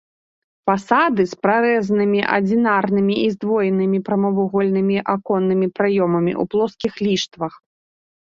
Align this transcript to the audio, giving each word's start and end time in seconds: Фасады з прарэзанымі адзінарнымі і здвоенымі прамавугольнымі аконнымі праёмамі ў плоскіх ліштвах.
Фасады 0.67 1.21
з 1.33 1.37
прарэзанымі 1.43 2.19
адзінарнымі 2.37 3.15
і 3.23 3.27
здвоенымі 3.33 3.99
прамавугольнымі 4.07 4.97
аконнымі 5.15 5.67
праёмамі 5.77 6.33
ў 6.41 6.51
плоскіх 6.55 6.93
ліштвах. 7.05 7.53